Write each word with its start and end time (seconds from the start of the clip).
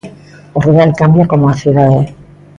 O 0.55 0.59
rural 0.65 0.91
cambia 0.99 1.29
como 1.31 1.45
a 1.47 1.57
cidade. 1.61 2.01